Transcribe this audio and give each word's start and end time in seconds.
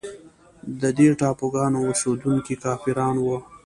د 0.81 0.83
دې 0.97 1.07
ټاپوګانو 1.19 1.77
اوسېدونکي 1.89 2.55
کافران 2.63 3.15
وه. 3.25 3.37